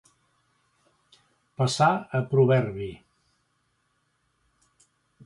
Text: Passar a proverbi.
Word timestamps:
Passar 1.61 1.89
a 2.19 2.21
proverbi. 2.31 2.87